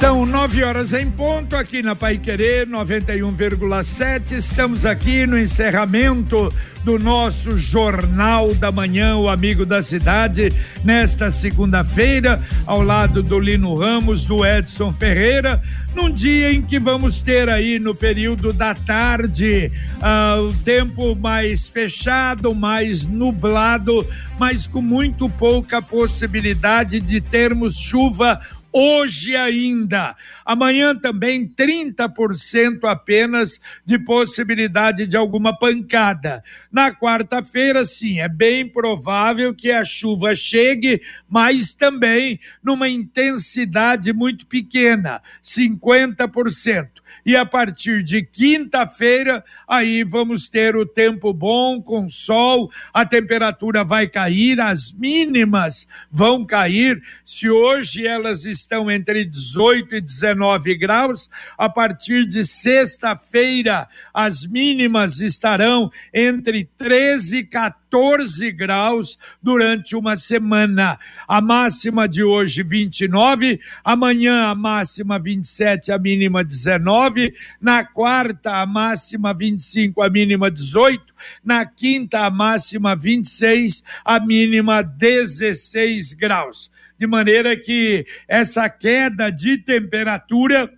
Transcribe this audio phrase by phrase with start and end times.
[0.00, 4.32] São nove horas em ponto aqui na Pai Querer 91,7.
[4.32, 6.52] Estamos aqui no encerramento
[6.84, 10.52] do nosso Jornal da Manhã, o Amigo da Cidade,
[10.84, 15.62] nesta segunda-feira, ao lado do Lino Ramos, do Edson Ferreira,
[15.94, 21.66] num dia em que vamos ter aí no período da tarde uh, o tempo mais
[21.66, 24.06] fechado, mais nublado,
[24.38, 28.40] mas com muito pouca possibilidade de termos chuva
[28.74, 30.16] hoje ainda.
[30.44, 36.42] Amanhã também 30% apenas de possibilidade de alguma pancada.
[36.72, 44.44] Na quarta-feira, sim, é bem provável que a chuva chegue, mas também numa intensidade muito
[44.48, 52.70] pequena, 50% e a partir de quinta-feira, aí vamos ter o tempo bom, com sol,
[52.92, 57.02] a temperatura vai cair, as mínimas vão cair.
[57.24, 65.20] Se hoje elas estão entre 18 e 19 graus, a partir de sexta-feira, as mínimas
[65.20, 70.98] estarão entre 13 e 14 14 graus durante uma semana.
[71.28, 78.66] A máxima de hoje 29, amanhã a máxima 27, a mínima 19, na quarta a
[78.66, 86.72] máxima 25, a mínima 18, na quinta a máxima 26, a mínima 16 graus.
[86.98, 90.68] De maneira que essa queda de temperatura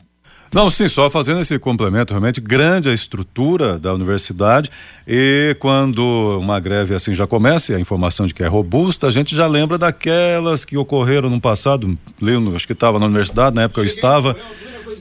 [0.53, 4.69] Não, sim, só fazendo esse complemento, realmente grande a estrutura da universidade
[5.07, 9.09] e quando uma greve assim já começa, e a informação de que é robusta, a
[9.09, 13.63] gente já lembra daquelas que ocorreram no passado, lembro, acho que estava na universidade, na
[13.63, 14.37] época eu estava,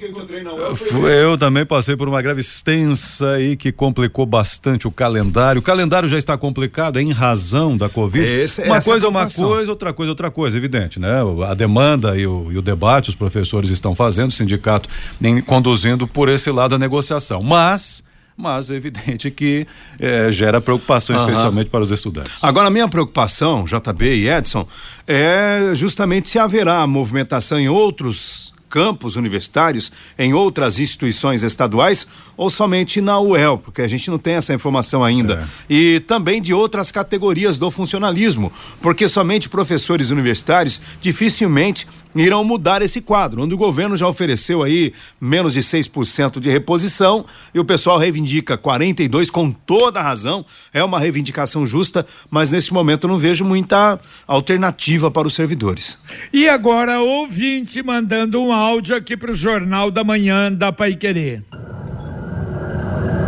[0.03, 0.59] que eu encontrei não.
[1.07, 5.61] Eu também passei por uma greve extensa e que complicou bastante o calendário.
[5.61, 8.27] O calendário já está complicado em razão da Covid.
[8.27, 11.21] Esse, uma coisa é uma coisa, outra coisa outra coisa, evidente, né?
[11.49, 14.89] A demanda e o, e o debate os professores estão fazendo, o sindicato
[15.21, 17.43] nem conduzindo por esse lado a negociação.
[17.43, 18.03] Mas
[18.35, 19.67] mas é evidente que
[20.01, 21.23] é, gera preocupação, uhum.
[21.23, 22.43] especialmente para os estudantes.
[22.43, 24.67] Agora, a minha preocupação, JB e Edson,
[25.07, 32.09] é justamente se haverá movimentação em outros campos universitários em outras instituições estaduais
[32.39, 35.47] ou somente na UEL, porque a gente não tem essa informação ainda.
[35.69, 35.73] É.
[35.75, 43.01] E também de outras categorias do funcionalismo, porque somente professores universitários dificilmente irão mudar esse
[43.01, 47.25] quadro, onde o governo já ofereceu aí menos de 6% de reposição
[47.55, 52.73] e o pessoal reivindica 42 com toda a razão, é uma reivindicação justa, mas nesse
[52.73, 55.99] momento não vejo muita alternativa para os servidores.
[56.33, 61.43] E agora ouvinte mandando um áudio aqui para o Jornal da Manhã da Pai Querer.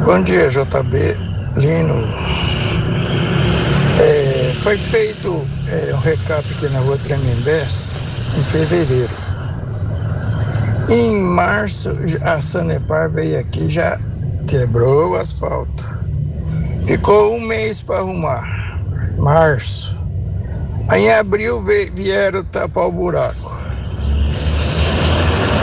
[0.05, 0.99] Bom dia, JB
[1.57, 1.95] Lino.
[3.99, 5.29] É, foi feito
[5.71, 8.04] é, um recap aqui na rua Tremembés
[8.39, 9.15] em fevereiro.
[10.91, 11.91] Em março,
[12.23, 13.99] a Sanepar veio aqui já
[14.47, 15.85] quebrou o asfalto.
[16.85, 18.45] Ficou um mês para arrumar.
[19.17, 19.99] Março.
[20.89, 21.65] Aí em abril
[21.95, 23.65] vieram tapar o buraco.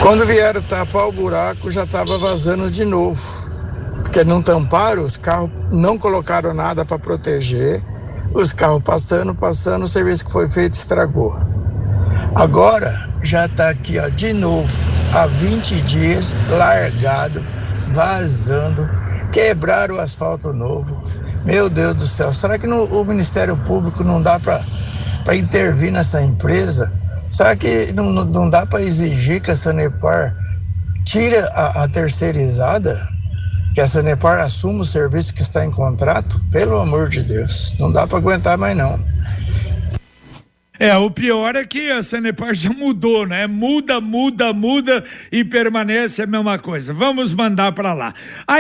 [0.01, 3.21] Quando vieram tapar o buraco, já estava vazando de novo.
[4.01, 7.81] Porque não tamparam, os carros não colocaram nada para proteger.
[8.33, 11.60] Os carros passando, passando, o serviço que foi feito estragou.
[12.36, 12.92] Agora
[13.22, 14.68] já está aqui ó, de novo,
[15.13, 17.44] há 20 dias, largado,
[17.94, 18.88] vazando,
[19.31, 21.04] quebraram o asfalto novo.
[21.44, 26.22] Meu Deus do céu, será que no, o Ministério Público não dá para intervir nessa
[26.22, 26.92] empresa?
[27.30, 30.36] Será que não, não dá para exigir que a Sanepar
[31.04, 32.98] tire a, a terceirizada?
[33.74, 36.39] Que a Sanepar assuma o serviço que está em contrato?
[36.50, 39.00] Pelo amor de Deus, não dá para aguentar mais não.
[40.81, 43.45] É, o pior é que a Sanepar já mudou, né?
[43.45, 46.92] Muda, muda, muda e permanece a mesma coisa.
[46.92, 48.16] Vamos mandar para lá.
[48.48, 48.57] A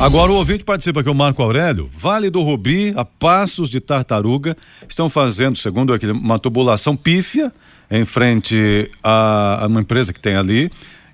[0.00, 1.88] Agora o ouvinte participa aqui, o Marco Aurélio.
[1.92, 4.56] Vale do Rubi, a Passos de Tartaruga,
[4.88, 7.52] estão fazendo, segundo aquele, uma tubulação pífia
[7.88, 10.68] em frente a, a uma empresa que tem ali,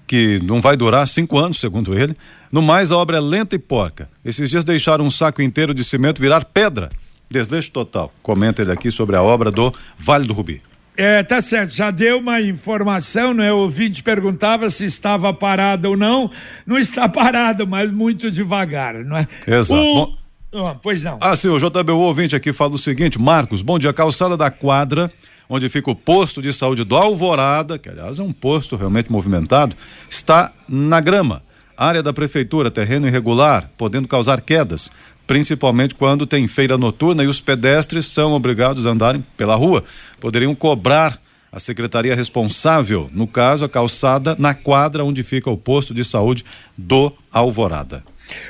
[0.08, 2.16] que não vai durar cinco anos, segundo ele.
[2.50, 4.08] No mais, a obra é lenta e porca.
[4.25, 6.88] Esses dias deixaram um saco inteiro de cimento virar pedra.
[7.31, 8.12] Desleixo total.
[8.22, 10.62] Comenta ele aqui sobre a obra do Vale do Rubi.
[10.96, 13.52] É, tá certo, já deu uma informação, né?
[13.52, 16.28] O ouvinte perguntava se estava parado ou não.
[16.66, 19.28] Não está parado, mas muito devagar, não é?
[19.46, 19.81] Exato.
[19.81, 19.94] O...
[19.94, 20.19] Bom...
[20.50, 21.19] Oh, pois não.
[21.20, 23.93] Ah, sim, o JB, o ouvinte aqui fala o seguinte: Marcos, bom dia.
[23.93, 25.12] Calçada da quadra,
[25.48, 29.76] onde fica o posto de saúde do Alvorada, que aliás é um posto realmente movimentado,
[30.08, 31.43] está na grama.
[31.76, 34.90] Área da prefeitura, terreno irregular, podendo causar quedas
[35.28, 39.84] principalmente quando tem feira noturna e os pedestres são obrigados a andarem pela rua.
[40.19, 41.20] Poderiam cobrar
[41.52, 46.44] a secretaria responsável, no caso, a calçada na quadra onde fica o posto de saúde
[46.76, 48.02] do Alvorada.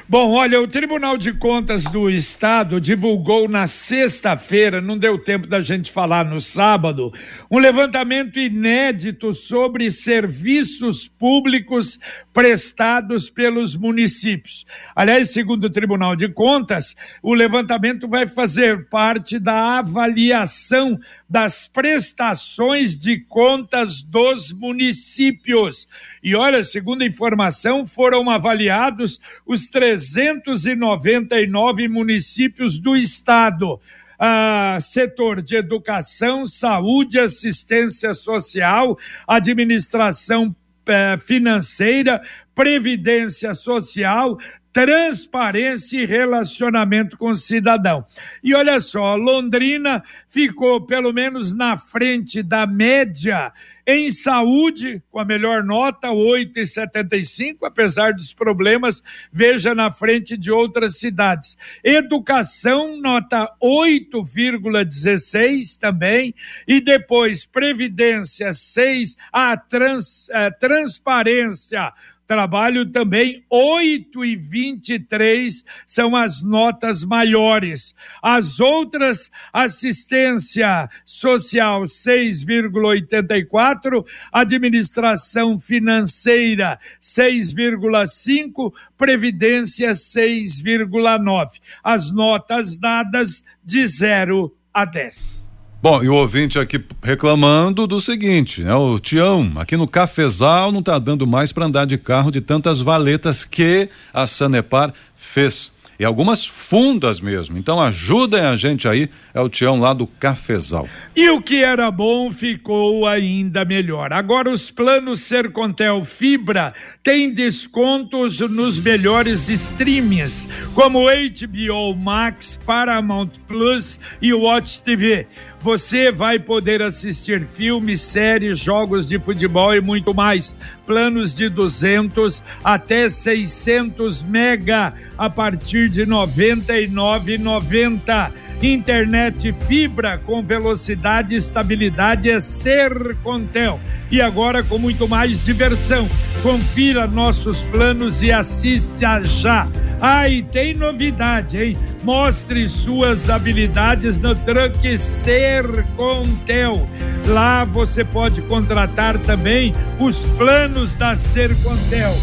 [0.08, 5.60] Bom, olha, o Tribunal de Contas do Estado divulgou na sexta-feira, não deu tempo da
[5.60, 7.12] gente falar no sábado,
[7.50, 11.98] um levantamento inédito sobre serviços públicos
[12.32, 14.66] prestados pelos municípios.
[14.94, 22.96] Aliás, segundo o Tribunal de Contas, o levantamento vai fazer parte da avaliação das prestações
[22.96, 25.86] de contas dos municípios.
[26.22, 33.78] E olha, segundo a informação, foram avaliados os 399 municípios do estado.
[34.18, 40.56] Ah, setor de educação, saúde, assistência social, administração
[40.88, 42.22] eh, financeira,
[42.54, 44.38] previdência social,
[44.72, 48.04] transparência e relacionamento com o cidadão.
[48.42, 53.52] E olha só, Londrina ficou pelo menos na frente da média
[53.90, 60.98] em saúde, com a melhor nota, 8,75, apesar dos problemas, veja na frente de outras
[60.98, 61.56] cidades.
[61.82, 66.34] Educação, nota 8,16 também.
[66.66, 69.16] E depois, Previdência, 6.
[69.32, 71.90] A trans, a transparência,
[72.28, 77.94] trabalho também 8 e 23 são as notas maiores.
[78.22, 91.60] As outras, assistência social 6,84, administração financeira 6,5, previdência 6,9.
[91.82, 95.47] As notas dadas de 0 a 10.
[95.80, 98.74] Bom, e o ouvinte aqui reclamando do seguinte, né?
[98.74, 102.80] O Tião, aqui no Cafezal não está dando mais para andar de carro de tantas
[102.80, 107.58] valetas que a Sanepar fez e algumas fundas mesmo.
[107.58, 110.88] Então ajudem a gente aí, é o Tião lá do Cafezal.
[111.14, 114.12] E o que era bom ficou ainda melhor.
[114.12, 123.98] Agora os planos Sercontel Fibra têm descontos nos melhores streams, como HBO Max, Paramount Plus
[124.22, 125.26] e Watch TV.
[125.60, 130.54] Você vai poder assistir filmes, séries, jogos de futebol e muito mais.
[130.86, 138.30] Planos de 200 até 600 mega a partir de 99,90.
[138.62, 143.80] Internet fibra com velocidade e estabilidade é Sercontel.
[144.10, 146.08] E agora com muito mais diversão.
[146.42, 149.66] Confira nossos planos e assista já.
[150.00, 151.76] Ah, e tem novidade, hein?
[152.08, 156.88] Mostre suas habilidades no Truck Sercontel.
[157.26, 162.14] Lá você pode contratar também os planos da Sercontel.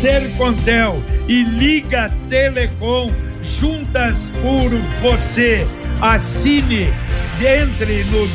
[0.00, 3.10] Sercontel e Liga Telecom
[3.42, 4.70] juntas por
[5.00, 5.66] você.
[6.00, 6.86] Assine,
[7.40, 8.28] entre no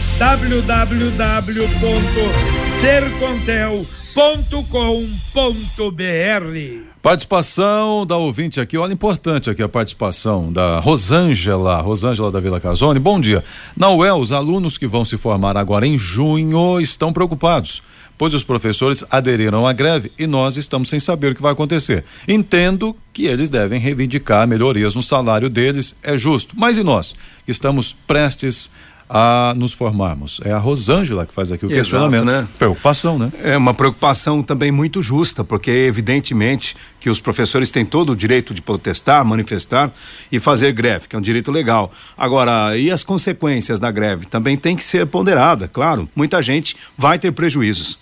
[4.18, 6.84] www.sercontel.com.br.
[7.04, 13.00] Participação da ouvinte aqui, olha, importante aqui a participação da Rosângela, Rosângela da Vila Casone.
[13.00, 13.44] Bom dia.
[13.76, 17.84] Na UEL, os alunos que vão se formar agora em junho estão preocupados
[18.18, 22.04] pois os professores aderiram à greve e nós estamos sem saber o que vai acontecer.
[22.28, 26.56] Entendo que eles devem reivindicar melhorias no salário deles, é justo.
[26.58, 27.14] Mas e nós,
[27.46, 28.72] que estamos prestes
[29.10, 30.42] a nos formarmos.
[30.44, 32.26] É a Rosângela que faz aqui o Exato, questionamento.
[32.26, 32.48] Né?
[32.58, 33.32] Preocupação, né?
[33.44, 38.54] É uma preocupação também muito justa, porque evidentemente que os professores têm todo o direito
[38.54, 39.92] de protestar, manifestar
[40.32, 41.92] e fazer greve, que é um direito legal.
[42.18, 44.26] Agora, e as consequências da greve?
[44.26, 46.10] Também tem que ser ponderada, claro.
[46.16, 47.98] Muita gente vai ter prejuízos.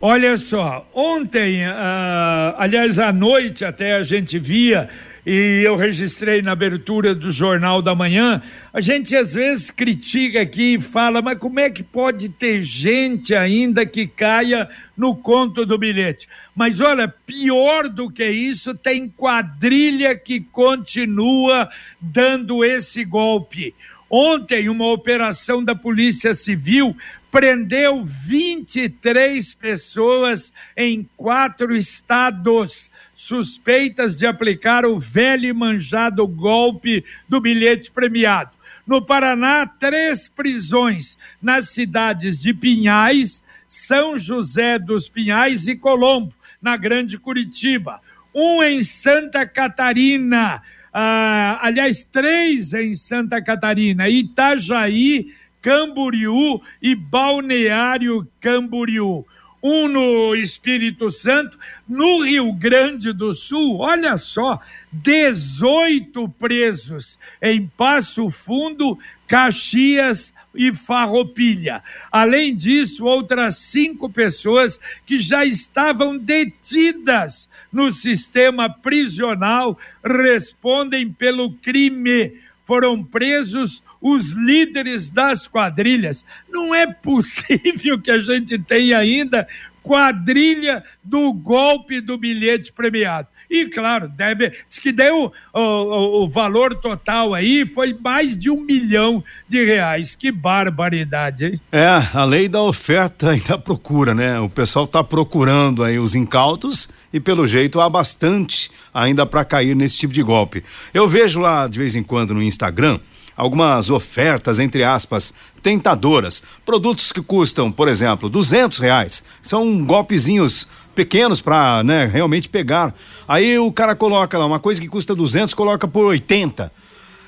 [0.00, 4.90] Olha só, ontem, uh, aliás, à noite até a gente via,
[5.26, 8.40] e eu registrei na abertura do Jornal da Manhã,
[8.72, 13.34] a gente às vezes critica aqui e fala, mas como é que pode ter gente
[13.34, 16.28] ainda que caia no conto do bilhete?
[16.54, 21.68] Mas olha, pior do que isso, tem quadrilha que continua
[22.00, 23.74] dando esse golpe.
[24.08, 26.96] Ontem, uma operação da Polícia Civil
[27.36, 37.38] prendeu 23 pessoas em quatro estados suspeitas de aplicar o velho e manjado golpe do
[37.38, 38.52] bilhete premiado.
[38.86, 46.74] No Paraná, três prisões nas cidades de Pinhais, São José dos Pinhais e Colombo, na
[46.74, 48.00] Grande Curitiba.
[48.34, 55.34] Um em Santa Catarina, ah, aliás, três em Santa Catarina, Itajaí,
[55.66, 59.26] Camboriú e Balneário Camboriú.
[59.60, 61.58] Um no Espírito Santo,
[61.88, 64.60] no Rio Grande do Sul, olha só,
[64.92, 68.96] 18 presos em Passo Fundo,
[69.26, 71.82] Caxias e Farroupilha.
[72.12, 82.34] Além disso, outras cinco pessoas que já estavam detidas no sistema prisional respondem pelo crime.
[82.66, 86.24] Foram presos os líderes das quadrilhas.
[86.48, 89.46] Não é possível que a gente tenha ainda
[89.84, 93.28] quadrilha do golpe do bilhete premiado.
[93.50, 94.52] E, claro, deve.
[94.68, 99.64] Diz que deu o, o, o, valor total aí foi mais de um milhão de
[99.64, 100.14] reais.
[100.14, 101.60] Que barbaridade, hein?
[101.70, 104.38] É, a lei da oferta e da procura, né?
[104.40, 109.76] O pessoal está procurando aí os incautos e, pelo jeito, há bastante ainda para cair
[109.76, 110.64] nesse tipo de golpe.
[110.92, 112.98] Eu vejo lá de vez em quando no Instagram
[113.36, 116.42] algumas ofertas, entre aspas, tentadoras.
[116.64, 119.22] Produtos que custam, por exemplo, duzentos reais.
[119.42, 122.92] São golpezinhos pequenos para, né, realmente pegar.
[123.28, 126.72] Aí o cara coloca lá uma coisa que custa 200, coloca por 80.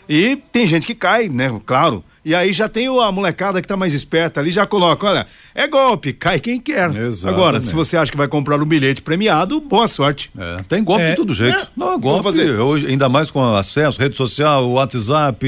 [0.08, 1.60] E tem gente que cai, né?
[1.66, 2.02] Claro.
[2.24, 5.66] E aí já tem a molecada que tá mais esperta ali, já coloca, olha, é
[5.66, 6.94] golpe, cai quem quer.
[6.94, 7.26] Exatamente.
[7.26, 10.30] Agora, se você acha que vai comprar um bilhete premiado, boa sorte.
[10.36, 11.10] É, tem golpe É.
[11.10, 11.56] de todo jeito.
[11.56, 11.66] É.
[11.76, 12.24] Não, é golpe.
[12.24, 12.58] fazer.
[12.58, 15.46] Hoje, ainda mais com acesso, rede social, WhatsApp,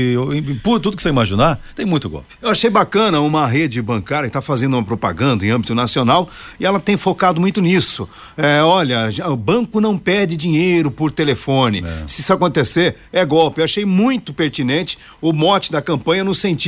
[0.62, 2.28] tudo que você imaginar, tem muito golpe.
[2.40, 6.64] Eu achei bacana uma rede bancária que está fazendo uma propaganda em âmbito nacional e
[6.64, 8.08] ela tem focado muito nisso.
[8.36, 11.84] É, olha, o banco não pede dinheiro por telefone.
[12.06, 13.60] Se isso acontecer, é golpe.
[13.60, 16.59] Eu achei muito pertinente o mote da campanha no sentido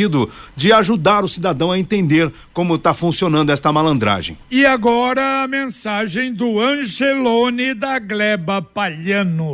[0.56, 4.36] de ajudar o cidadão a entender como está funcionando esta malandragem.
[4.50, 9.52] E agora a mensagem do Angelone da Gleba Palhano.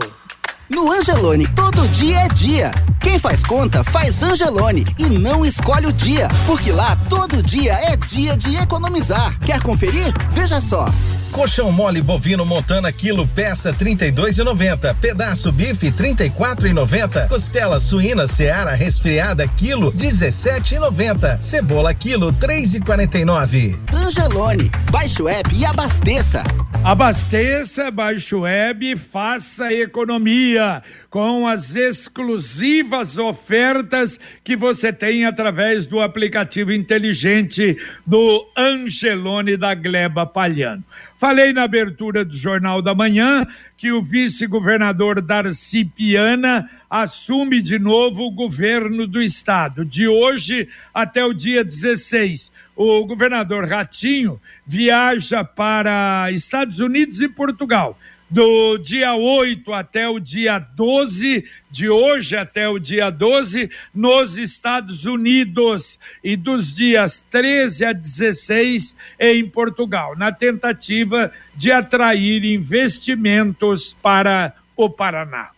[0.70, 2.70] No Angelone, todo dia é dia.
[3.00, 7.96] Quem faz conta, faz Angelone e não escolhe o dia, porque lá todo dia é
[7.96, 9.38] dia de economizar.
[9.40, 10.12] Quer conferir?
[10.30, 10.92] Veja só.
[11.32, 14.94] Colchão mole bovino Montana quilo peça 32,90.
[15.00, 17.28] Pedaço bife 34,90.
[17.28, 21.40] Costela suína Seara resfriada quilo 17,90.
[21.40, 23.78] Cebola quilo 3,49.
[23.94, 26.42] Angelone, baixe o app e abasteça.
[26.84, 36.72] Abasteça, baixe web faça economia com as exclusivas ofertas que você tem através do aplicativo
[36.72, 40.84] inteligente do Angelone da Gleba Palhano.
[41.18, 43.44] Falei na abertura do Jornal da Manhã
[43.76, 51.24] que o vice-governador Darcy Piana assume de novo o governo do estado, de hoje até
[51.24, 52.52] o dia 16.
[52.76, 57.98] O governador Ratinho viaja para Estados Unidos e Portugal.
[58.30, 65.06] Do dia 8 até o dia 12, de hoje até o dia 12, nos Estados
[65.06, 74.52] Unidos, e dos dias 13 a 16 em Portugal, na tentativa de atrair investimentos para
[74.76, 75.50] o Paraná.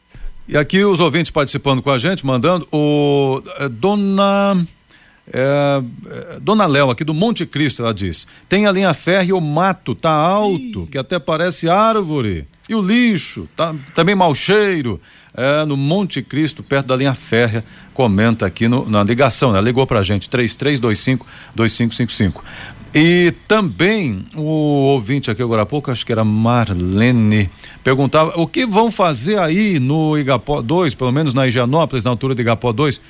[0.47, 4.67] E aqui os ouvintes participando com a gente, mandando o eh, Dona
[5.33, 5.83] é,
[6.37, 9.95] é, Dona Léo aqui do Monte Cristo, ela diz: tem a linha férrea o mato
[9.95, 12.47] tá alto, que até parece árvore.
[12.69, 15.01] E o lixo, tá também mau cheiro.
[15.33, 19.61] É, no Monte Cristo, perto da linha férrea, comenta aqui no- na ligação, né?
[19.61, 20.29] Ligou pra gente,
[21.57, 22.43] 3325-2555.
[22.93, 27.49] E também o ouvinte aqui agora há pouco, acho que era Marlene,
[27.85, 32.35] perguntava o que vão fazer aí no Igapó 2, pelo menos na Higienópolis, na altura
[32.35, 33.01] do Igapó 2.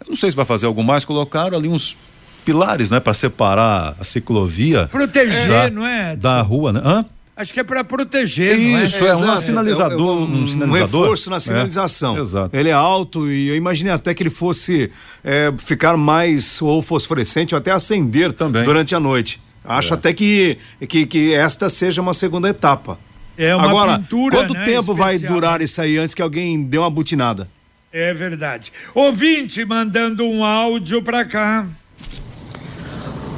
[0.00, 1.96] Eu não sei se vai fazer algo mais, colocaram ali uns
[2.44, 6.12] pilares, né, para separar a ciclovia Proteger, da, não é?
[6.14, 6.20] Edson?
[6.22, 6.80] da rua, né?
[6.84, 7.04] Hã?
[7.36, 8.82] Acho que é para proteger, não é?
[8.84, 9.40] Isso, é, um exato.
[9.42, 11.00] sinalizador, É um, sinalizador.
[11.02, 12.18] reforço na É, sinalização.
[12.18, 12.54] exato.
[12.54, 14.90] Ele é alto e eu imaginei até que ele fosse
[15.24, 18.62] é, ficar mais ou fosforescente ou até acender Também.
[18.64, 19.40] durante a noite.
[19.64, 19.96] Acho É.
[19.96, 20.58] até que,
[20.88, 22.98] que, que esta seja uma segunda etapa.
[23.38, 25.34] É uma Agora, pintura, quanto né, tempo vai especial.
[25.34, 27.48] durar isso aí antes que alguém dê uma butinada?
[27.92, 28.72] É verdade.
[28.94, 31.66] Ouvinte mandando um áudio para cá.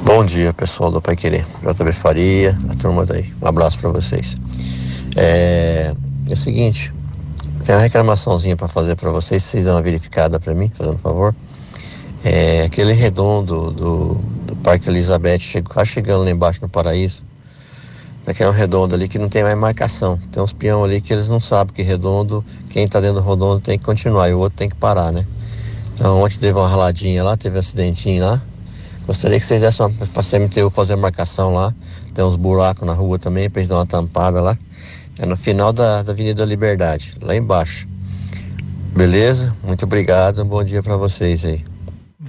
[0.03, 1.43] Bom dia, pessoal do Pai Querer.
[1.63, 3.33] JB Faria, a turma daí.
[3.41, 4.37] Um abraço pra vocês.
[5.15, 5.91] É,
[6.29, 6.91] é o seguinte,
[7.65, 10.99] tem uma reclamaçãozinha pra fazer pra vocês, vocês dão uma verificada pra mim, fazendo um
[10.99, 11.35] favor.
[12.23, 14.13] É, aquele redondo do,
[14.45, 17.23] do Parque Elizabeth, chego, quase chegando lá embaixo no Paraíso,
[18.23, 20.19] daquele redondo ali que não tem mais marcação.
[20.31, 23.59] Tem uns peão ali que eles não sabem que redondo, quem tá dentro do redondo
[23.59, 25.25] tem que continuar e o outro tem que parar, né?
[25.93, 28.41] Então ontem teve uma raladinha lá, teve um acidentinho lá.
[29.05, 31.73] Gostaria que vocês dessem uma pra CMTU fazer a marcação lá.
[32.13, 34.57] Tem uns buracos na rua também, pra gente dar uma tampada lá.
[35.19, 37.87] É no final da, da Avenida Liberdade, lá embaixo.
[38.95, 39.55] Beleza?
[39.63, 41.72] Muito obrigado, um bom dia pra vocês aí.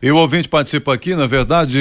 [0.00, 1.78] E o ouvinte participa aqui, na verdade,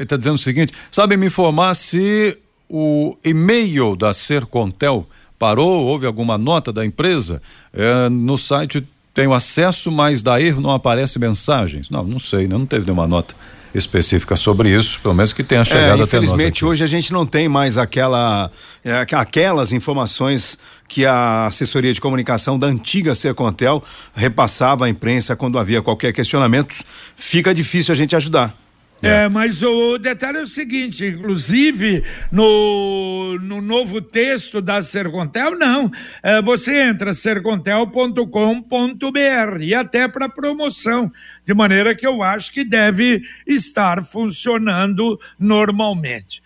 [0.00, 5.06] está dizendo o seguinte: sabe me informar se o e-mail da Sercontel
[5.38, 7.40] parou, houve alguma nota da empresa?
[7.72, 11.88] É, no site tenho acesso, mas da erro não aparece mensagens.
[11.88, 12.58] Não, não sei, né?
[12.58, 13.34] não teve nenhuma nota
[13.74, 16.08] específica sobre isso, pelo menos que tenha chegado é, até nós.
[16.08, 18.50] Infelizmente hoje a gente não tem mais aquela
[18.84, 23.82] é, aquelas informações que a assessoria de comunicação da antiga Sercontel
[24.14, 26.74] repassava à imprensa quando havia qualquer questionamento.
[27.16, 28.63] Fica difícil a gente ajudar.
[29.04, 29.24] É.
[29.24, 35.90] é, mas o detalhe é o seguinte, inclusive no, no novo texto da Sercontel, não.
[36.22, 41.12] É, você entra sercontel.com.br e até para promoção,
[41.44, 46.42] de maneira que eu acho que deve estar funcionando normalmente.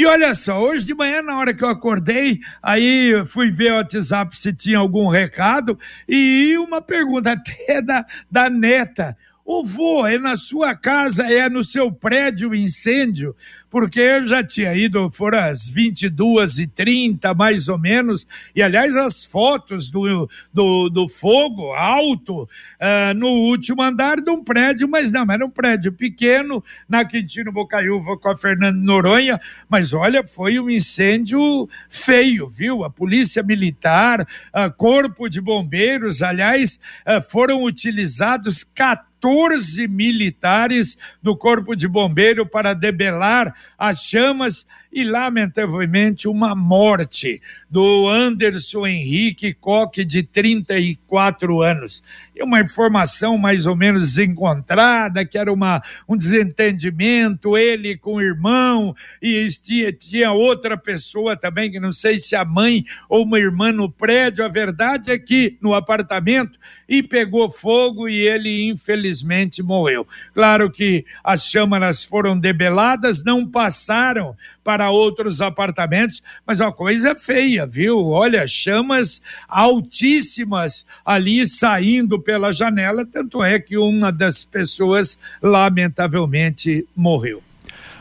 [0.00, 3.76] E olha só, hoje de manhã, na hora que eu acordei, aí fui ver o
[3.76, 9.14] WhatsApp se tinha algum recado e uma pergunta até da, da neta.
[9.52, 13.34] Ô vô, é na sua casa, é no seu prédio o incêndio?
[13.70, 19.88] porque eu já tinha ido, foram as 22h30 mais ou menos, e aliás as fotos
[19.88, 25.46] do, do, do fogo alto uh, no último andar de um prédio, mas não, era
[25.46, 31.68] um prédio pequeno, na Quintino Bocaiúva com a Fernando Noronha, mas olha, foi um incêndio
[31.88, 32.82] feio, viu?
[32.82, 41.36] A polícia militar, uh, corpo de bombeiros, aliás, uh, foram utilizados 14 14 militares do
[41.36, 50.04] Corpo de Bombeiro para debelar as chamas e, lamentavelmente, uma morte do Anderson Henrique Coque,
[50.04, 52.02] de 34 anos.
[52.34, 58.20] E uma informação mais ou menos encontrada, que era uma, um desentendimento, ele com o
[58.20, 63.38] irmão, e tinha, tinha outra pessoa também, que não sei se a mãe ou uma
[63.38, 64.44] irmã no prédio.
[64.44, 70.06] A verdade é que no apartamento e pegou fogo e ele infelizmente morreu.
[70.34, 77.66] Claro que as chamas foram debeladas, não passaram para outros apartamentos, mas uma coisa feia,
[77.66, 78.06] viu?
[78.08, 87.42] Olha, chamas altíssimas ali saindo pela janela, tanto é que uma das pessoas lamentavelmente morreu.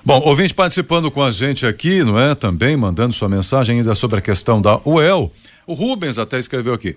[0.03, 2.33] Bom, ouvinte participando com a gente aqui, não é?
[2.33, 5.31] Também mandando sua mensagem ainda sobre a questão da UEL.
[5.67, 6.95] O Rubens até escreveu aqui.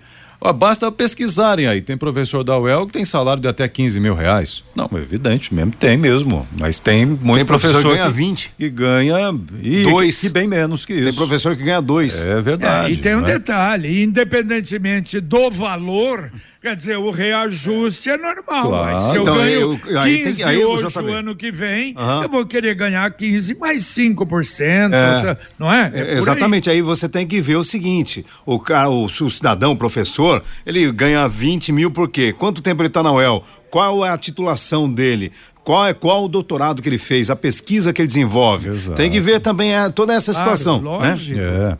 [0.51, 1.81] Basta pesquisarem aí.
[1.81, 4.63] Tem professor da UEL que tem salário de até 15 mil reais.
[4.75, 6.47] Não, é evidente mesmo, tem mesmo.
[6.59, 8.51] Mas tem muito tem professor, professor que ganha 20.
[8.57, 9.17] Que ganha
[9.61, 10.19] e dois.
[10.19, 11.03] Que, que bem menos que isso.
[11.03, 12.25] Tem professor que ganha dois.
[12.25, 12.91] É verdade.
[12.91, 13.33] É, e tem um é?
[13.33, 16.31] detalhe: independentemente do valor
[16.63, 18.93] Quer dizer, o reajuste é normal, claro.
[18.93, 22.23] mas se eu então, ganho eu, 15 tem, aí hoje, o ano que vem, uhum.
[22.23, 25.91] eu vou querer ganhar 15 mais 5%, é, não é?
[25.93, 26.77] é, é exatamente, aí.
[26.77, 26.81] aí.
[26.81, 31.27] você tem que ver o seguinte, o, cara, o, o cidadão, o professor, ele ganha
[31.27, 32.31] 20 mil por quê?
[32.31, 33.43] Quanto tempo ele está na UEL?
[33.69, 35.33] Qual é a titulação dele?
[35.63, 38.69] Qual é qual o doutorado que ele fez, a pesquisa que ele desenvolve.
[38.69, 38.95] Exato.
[38.95, 40.81] Tem que ver também a, toda essa situação.
[40.81, 41.17] Claro, né?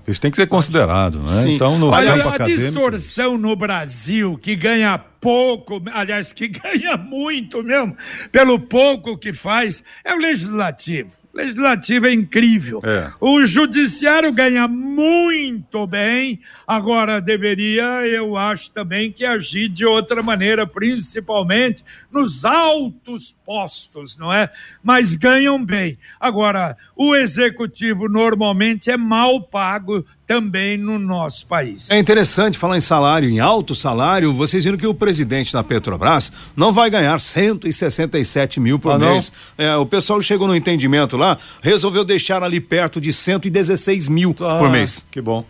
[0.08, 1.30] É, isso tem que ser considerado, né?
[1.30, 1.56] Sim.
[1.56, 2.64] Então, no Olha, campo a acadêmico...
[2.64, 7.96] distorção no Brasil que ganha pouco, aliás, que ganha muito mesmo,
[8.32, 12.80] pelo pouco que faz, é o legislativo legislativo é incrível.
[12.84, 13.12] É.
[13.20, 20.68] O judiciário ganha muito bem, agora deveria, eu acho também, que agir de outra maneira,
[20.68, 24.50] principalmente nos altos postos, não é?
[24.84, 25.98] Mas ganham bem.
[26.20, 31.90] Agora, o executivo normalmente é mal pago também no nosso país.
[31.90, 34.34] É interessante falar em salário, em alto salário.
[34.34, 39.32] Vocês viram que o presidente da Petrobras não vai ganhar 167 mil por ah, mês.
[39.58, 44.58] É, o pessoal chegou no entendimento lá, resolveu deixar ali perto de 116 mil ah,
[44.58, 45.06] por mês.
[45.12, 45.46] Que bom.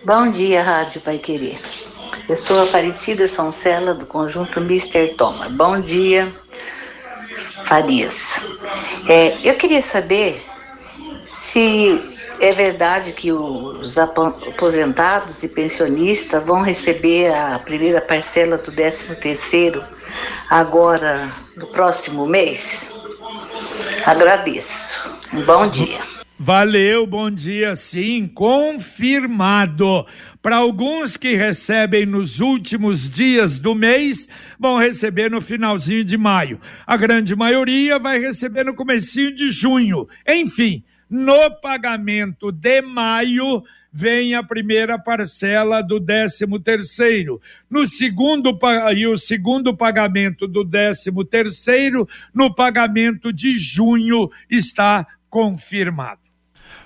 [0.05, 1.59] Bom dia, Rádio Pai Querer.
[2.31, 5.17] Eu sou Aparecida Soncela, do conjunto Mr.
[5.17, 5.49] Toma.
[5.49, 6.33] Bom dia,
[7.67, 8.41] Farias.
[9.09, 10.41] É, eu queria saber
[11.27, 12.01] se
[12.39, 19.83] é verdade que os aposentados e pensionistas vão receber a primeira parcela do 13 terceiro
[20.49, 22.93] agora no próximo mês?
[24.07, 25.19] Agradeço.
[25.33, 26.20] Um bom dia.
[26.43, 30.07] Valeu, bom dia, sim, confirmado.
[30.41, 34.27] Para alguns que recebem nos últimos dias do mês,
[34.59, 36.59] vão receber no finalzinho de maio.
[36.87, 40.09] A grande maioria vai receber no comecinho de junho.
[40.27, 47.39] Enfim, no pagamento de maio vem a primeira parcela do 13 terceiro.
[47.69, 48.59] No segundo
[48.97, 56.30] e o segundo pagamento do 13 terceiro, no pagamento de junho está confirmado.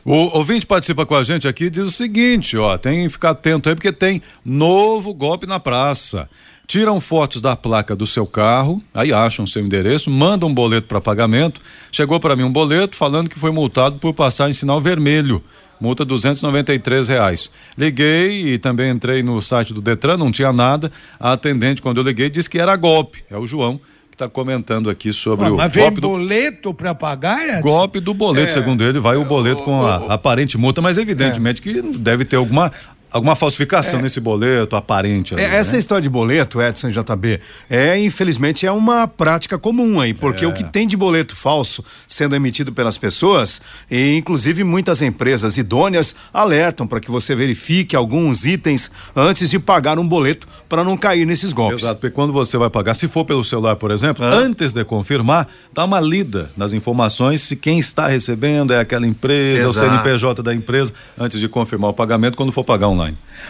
[0.05, 3.71] O ouvinte participa com a gente aqui diz o seguinte, ó, tem que ficar atento
[3.71, 6.29] aí porque tem novo golpe na praça.
[6.67, 11.01] Tiram fotos da placa do seu carro, aí acham seu endereço, mandam um boleto para
[11.01, 11.59] pagamento.
[11.91, 15.43] Chegou para mim um boleto falando que foi multado por passar em sinal vermelho.
[15.81, 17.51] Multa duzentos e reais.
[17.77, 20.93] Liguei e também entrei no site do Detran, não tinha nada.
[21.19, 23.25] A atendente, quando eu liguei, disse que era golpe.
[23.31, 23.81] É o João
[24.15, 26.75] que está comentando aqui sobre o mas golpe vem boleto do...
[26.75, 27.49] para pagar?
[27.49, 27.61] Edson?
[27.61, 28.51] Golpe do boleto, é.
[28.51, 31.73] segundo ele, vai o boleto com a aparente multa, mas evidentemente é.
[31.73, 32.73] que deve ter alguma
[33.15, 35.35] alguma falsificação é, nesse boleto aparente.
[35.35, 35.79] Ali, é, essa né?
[35.79, 37.39] história de boleto, Edson JB,
[37.71, 40.49] é infelizmente é uma prática comum aí, porque é.
[40.49, 46.17] o que tem de boleto falso sendo emitido pelas pessoas, e inclusive muitas empresas idôneas
[46.33, 51.25] alertam para que você verifique alguns itens antes de pagar um boleto para não cair
[51.25, 51.83] nesses golpes.
[51.85, 54.35] Exato, porque quando você vai pagar, se for pelo celular, por exemplo, ah.
[54.35, 59.67] antes de confirmar, dá uma lida nas informações se quem está recebendo é aquela empresa,
[59.67, 59.87] Exato.
[59.87, 63.04] o CNPJ da empresa, antes de confirmar o pagamento quando for pagar online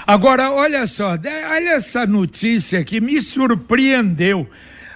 [0.06, 4.48] Agora, olha só, olha essa notícia que me surpreendeu.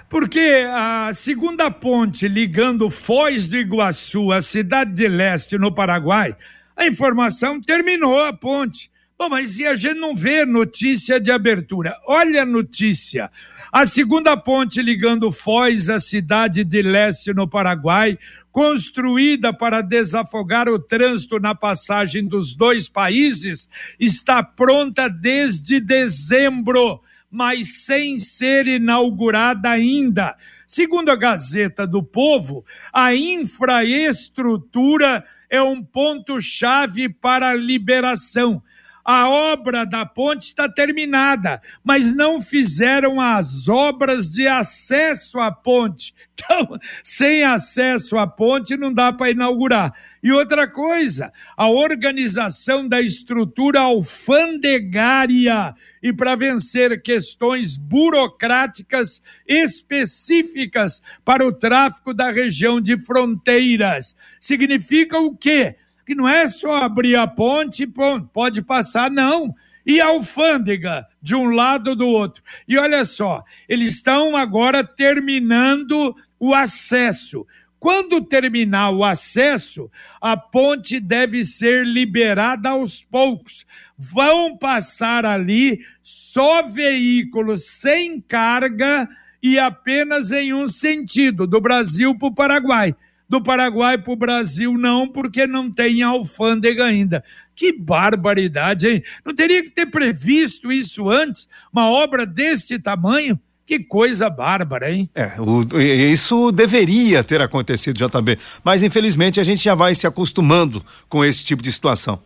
[0.09, 6.35] Porque a segunda ponte ligando Foz do Iguaçu à cidade de Leste, no Paraguai,
[6.75, 8.91] a informação terminou a ponte.
[9.19, 11.99] Bom, mas e a gente não vê notícia de abertura?
[12.07, 13.29] Olha a notícia.
[13.73, 18.17] A segunda ponte ligando Foz à cidade de Leste, no Paraguai,
[18.53, 27.87] construída para desafogar o trânsito na passagem dos dois países, está pronta desde dezembro, mas
[27.87, 30.37] sem ser inaugurada ainda.
[30.65, 38.63] Segundo a Gazeta do Povo, a infraestrutura é um ponto-chave para a liberação
[39.11, 46.15] a obra da ponte está terminada, mas não fizeram as obras de acesso à ponte.
[46.35, 49.95] Então, sem acesso à ponte não dá para inaugurar.
[50.23, 61.47] E outra coisa, a organização da estrutura alfandegária e para vencer questões burocráticas específicas para
[61.47, 64.15] o tráfico da região de fronteiras.
[64.39, 65.77] Significa o quê?
[66.09, 67.87] Que não é só abrir a ponte
[68.33, 69.55] pode passar, não.
[69.85, 72.43] E a alfândega de um lado do outro.
[72.67, 77.47] E olha só, eles estão agora terminando o acesso.
[77.79, 83.67] Quando terminar o acesso, a ponte deve ser liberada aos poucos.
[83.99, 89.07] Vão passar ali só veículos sem carga
[89.43, 92.97] e apenas em um sentido, do Brasil para o Paraguai
[93.29, 97.23] do Paraguai para o Brasil, não, porque não tem alfândega ainda.
[97.55, 99.03] Que barbaridade, hein?
[99.25, 101.49] Não teria que ter previsto isso antes?
[101.73, 103.39] Uma obra deste tamanho?
[103.67, 105.11] Que coisa bárbara, hein?
[105.15, 108.39] É, o, isso deveria ter acontecido, JB.
[108.65, 112.19] Mas infelizmente a gente já vai se acostumando com esse tipo de situação.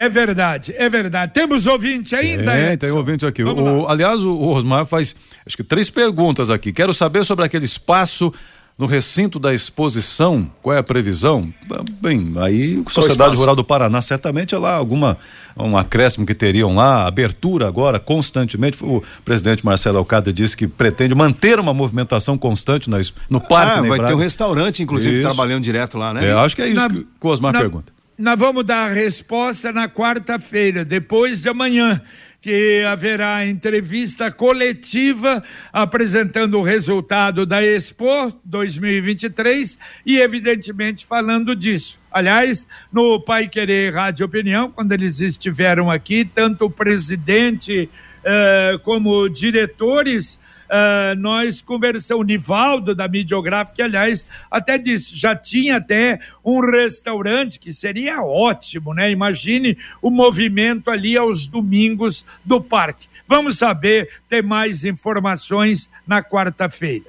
[0.00, 1.32] É verdade, é verdade.
[1.32, 3.42] Temos ouvinte ainda, É, tem ouvinte aqui.
[3.42, 5.14] O, aliás, o, o Rosmar faz
[5.46, 6.72] acho que três perguntas aqui.
[6.72, 8.32] Quero saber sobre aquele espaço
[8.78, 11.52] no recinto da exposição, qual é a previsão?
[12.00, 15.18] Bem, aí Sociedade Rural do Paraná, certamente é lá alguma
[15.56, 18.78] um acréscimo que teriam lá, abertura agora constantemente.
[18.80, 23.80] O presidente Marcelo Alcada disse que pretende manter uma movimentação constante na, no parque.
[23.80, 25.22] Ah, vai ter um restaurante, inclusive, isso.
[25.22, 26.28] trabalhando direto lá, né?
[26.28, 27.92] É, acho que é isso na, que o Osmar na, pergunta.
[28.16, 32.00] Nós vamos dar a resposta na quarta-feira, depois de amanhã
[32.40, 42.00] que haverá entrevista coletiva apresentando o resultado da Expo 2023 e, evidentemente, falando disso.
[42.12, 47.90] Aliás, no Pai Querer Rádio Opinião, quando eles estiveram aqui, tanto o presidente
[48.24, 55.76] eh, como diretores uh, nós conversamos, o Nivaldo da Midiográfica, aliás, até disse, já tinha
[55.76, 59.10] até um restaurante que seria ótimo, né?
[59.10, 63.08] Imagine o movimento ali aos domingos do parque.
[63.26, 67.06] Vamos saber, ter mais informações na quarta-feira.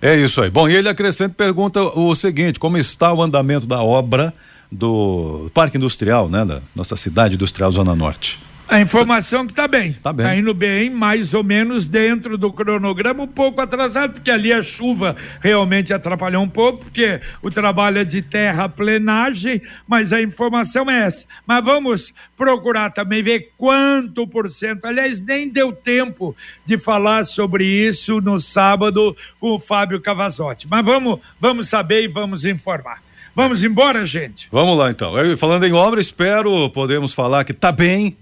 [0.00, 0.50] É isso aí.
[0.50, 4.34] Bom, e ele acrescenta pergunta o seguinte: como está o andamento da obra
[4.70, 6.44] do Parque Industrial, né?
[6.44, 8.40] Da nossa cidade industrial Zona Norte.
[8.68, 9.92] A informação que está bem.
[9.92, 10.24] Tá bem.
[10.24, 14.62] Tá indo bem, mais ou menos dentro do cronograma, um pouco atrasado, porque ali a
[14.62, 21.04] chuva realmente atrapalhou um pouco, porque o trabalho é de terraplenagem, mas a informação é
[21.04, 21.26] essa.
[21.46, 24.86] Mas vamos procurar também ver quanto por cento.
[24.86, 30.66] Aliás, nem deu tempo de falar sobre isso no sábado com o Fábio Cavazotti.
[30.68, 33.02] Mas vamos, vamos saber e vamos informar.
[33.34, 34.48] Vamos embora, gente.
[34.52, 35.16] Vamos lá então.
[35.18, 38.16] Eu, falando em obra, espero podemos falar que tá bem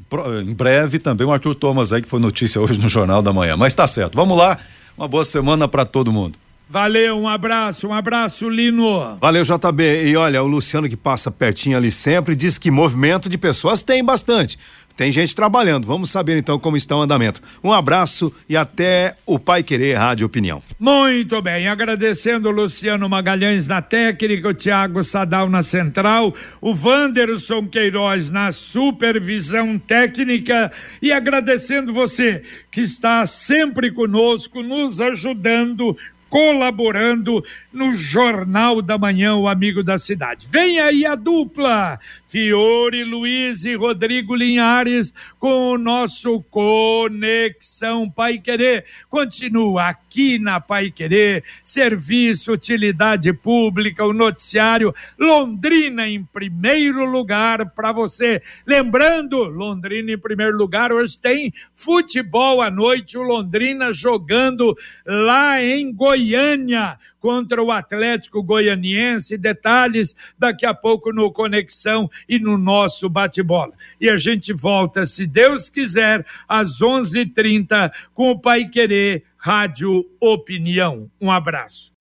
[0.46, 3.56] em breve também o Arthur Thomas aí que foi notícia hoje no Jornal da Manhã.
[3.56, 4.14] Mas tá certo.
[4.14, 4.58] Vamos lá.
[4.96, 6.38] Uma boa semana para todo mundo.
[6.68, 9.18] Valeu, um abraço, um abraço, Lino.
[9.20, 10.04] Valeu, JB.
[10.04, 14.04] E olha, o Luciano que passa pertinho ali sempre diz que movimento de pessoas tem
[14.04, 14.56] bastante.
[15.00, 15.86] Tem gente trabalhando.
[15.86, 17.40] Vamos saber então como está o andamento.
[17.64, 20.62] Um abraço e até o Pai Querer Rádio Opinião.
[20.78, 27.66] Muito bem, agradecendo o Luciano Magalhães na técnica, o Tiago Sadal na central, o Wanderson
[27.66, 35.96] Queiroz na supervisão técnica e agradecendo você que está sempre conosco, nos ajudando,
[36.30, 40.46] colaborando no Jornal da Manhã, o Amigo da Cidade.
[40.48, 48.84] Vem aí a dupla, Fiore Luiz e Rodrigo Linhares, com o nosso Conexão Pai Querer.
[49.10, 50.09] Continua aqui
[50.40, 58.42] na Pai Querer, serviço, utilidade pública, o noticiário Londrina em primeiro lugar para você.
[58.66, 65.92] Lembrando, Londrina em primeiro lugar, hoje tem futebol à noite, o Londrina jogando lá em
[65.92, 69.36] Goiânia contra o Atlético Goianiense.
[69.36, 73.72] Detalhes daqui a pouco no Conexão e no nosso bate-bola.
[74.00, 81.08] E a gente volta, se Deus quiser, às 11:30 com o Pai Querer Rádio Opinião.
[81.20, 81.92] Um abraço.